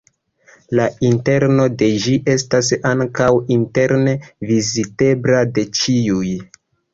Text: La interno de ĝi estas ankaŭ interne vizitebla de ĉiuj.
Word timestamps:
La 0.77 0.85
interno 1.09 1.65
de 1.81 1.89
ĝi 2.05 2.13
estas 2.35 2.71
ankaŭ 2.93 3.27
interne 3.57 4.17
vizitebla 4.53 5.45
de 5.59 5.67
ĉiuj. 5.83 6.33